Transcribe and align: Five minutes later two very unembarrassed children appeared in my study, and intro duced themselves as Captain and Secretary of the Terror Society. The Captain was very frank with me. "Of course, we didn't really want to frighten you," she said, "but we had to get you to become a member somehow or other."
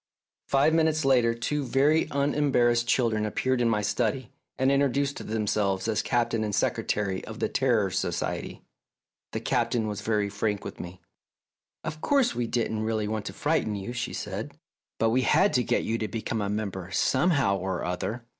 Five 0.47 0.73
minutes 0.73 1.05
later 1.05 1.35
two 1.35 1.63
very 1.63 2.07
unembarrassed 2.09 2.87
children 2.87 3.23
appeared 3.23 3.61
in 3.61 3.69
my 3.69 3.83
study, 3.83 4.31
and 4.57 4.71
intro 4.71 4.87
duced 4.89 5.23
themselves 5.27 5.87
as 5.87 6.01
Captain 6.01 6.43
and 6.43 6.55
Secretary 6.55 7.23
of 7.25 7.37
the 7.37 7.47
Terror 7.47 7.91
Society. 7.91 8.63
The 9.31 9.41
Captain 9.41 9.85
was 9.85 10.01
very 10.01 10.27
frank 10.27 10.65
with 10.65 10.79
me. 10.79 11.01
"Of 11.83 12.01
course, 12.01 12.33
we 12.33 12.47
didn't 12.47 12.81
really 12.81 13.07
want 13.07 13.25
to 13.27 13.33
frighten 13.33 13.75
you," 13.75 13.93
she 13.93 14.11
said, 14.13 14.53
"but 14.97 15.11
we 15.11 15.21
had 15.21 15.53
to 15.53 15.63
get 15.63 15.83
you 15.83 15.99
to 15.99 16.07
become 16.07 16.41
a 16.41 16.49
member 16.49 16.89
somehow 16.89 17.57
or 17.59 17.85
other." 17.85 18.25